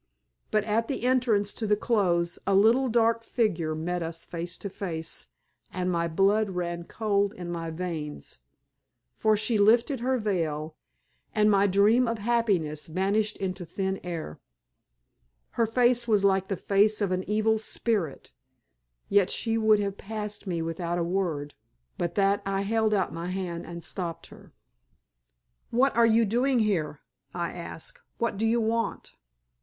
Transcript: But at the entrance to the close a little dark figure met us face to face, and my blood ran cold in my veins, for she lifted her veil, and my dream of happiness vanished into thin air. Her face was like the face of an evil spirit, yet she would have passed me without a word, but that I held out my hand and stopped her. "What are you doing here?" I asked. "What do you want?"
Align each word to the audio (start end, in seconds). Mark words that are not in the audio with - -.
But 0.49 0.63
at 0.63 0.87
the 0.87 1.03
entrance 1.03 1.53
to 1.53 1.67
the 1.67 1.75
close 1.75 2.39
a 2.47 2.55
little 2.55 2.89
dark 2.89 3.23
figure 3.23 3.75
met 3.75 4.01
us 4.01 4.25
face 4.25 4.57
to 4.57 4.67
face, 4.71 5.27
and 5.71 5.91
my 5.91 6.07
blood 6.07 6.49
ran 6.49 6.85
cold 6.85 7.35
in 7.35 7.51
my 7.51 7.69
veins, 7.69 8.39
for 9.15 9.37
she 9.37 9.59
lifted 9.59 9.99
her 9.99 10.17
veil, 10.17 10.75
and 11.35 11.51
my 11.51 11.67
dream 11.67 12.07
of 12.07 12.17
happiness 12.17 12.87
vanished 12.87 13.37
into 13.37 13.63
thin 13.63 13.99
air. 14.03 14.39
Her 15.51 15.67
face 15.67 16.07
was 16.07 16.25
like 16.25 16.47
the 16.47 16.57
face 16.57 16.99
of 16.99 17.11
an 17.11 17.23
evil 17.29 17.59
spirit, 17.59 18.31
yet 19.07 19.29
she 19.29 19.55
would 19.55 19.79
have 19.79 19.99
passed 19.99 20.47
me 20.47 20.63
without 20.63 20.97
a 20.97 21.03
word, 21.03 21.53
but 21.99 22.15
that 22.15 22.41
I 22.43 22.61
held 22.61 22.95
out 22.95 23.13
my 23.13 23.27
hand 23.27 23.67
and 23.67 23.83
stopped 23.83 24.29
her. 24.33 24.51
"What 25.69 25.95
are 25.95 26.07
you 26.07 26.25
doing 26.25 26.57
here?" 26.57 27.01
I 27.35 27.51
asked. 27.51 28.01
"What 28.17 28.37
do 28.39 28.47
you 28.47 28.59
want?" 28.61 29.13